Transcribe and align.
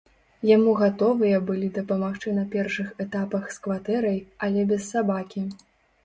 Яму 0.49 0.71
гатовыя 0.83 1.41
былі 1.49 1.67
дапамагчы 1.75 2.33
на 2.37 2.45
першых 2.55 2.87
этапах 3.05 3.43
з 3.57 3.61
кватэрай, 3.67 4.17
але 4.47 4.63
без 4.71 4.81
сабакі. 4.95 5.45